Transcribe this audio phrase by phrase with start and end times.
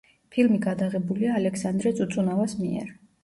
[0.35, 2.89] ფილმი გადაღებულია ალექსანდრე წუწუნავას მიერ.